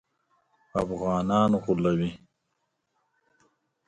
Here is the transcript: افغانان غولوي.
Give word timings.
افغانان 0.83 1.51
غولوي. 1.63 2.11